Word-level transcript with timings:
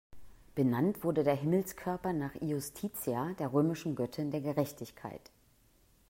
Benannt 0.55 1.03
wurde 1.03 1.23
der 1.23 1.35
Himmelskörper 1.35 2.11
nach 2.11 2.33
Iustitia, 2.41 3.33
der 3.37 3.53
römischen 3.53 3.95
Göttin 3.95 4.31
der 4.31 4.41
Gerechtigkeit. 4.41 5.21